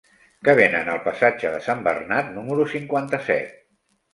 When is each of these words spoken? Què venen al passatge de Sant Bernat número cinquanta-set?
Què 0.47 0.53
venen 0.59 0.89
al 0.93 1.01
passatge 1.07 1.51
de 1.57 1.61
Sant 1.67 1.85
Bernat 1.89 2.35
número 2.39 2.69
cinquanta-set? 2.75 3.57